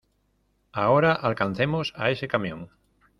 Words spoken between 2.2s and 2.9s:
camión!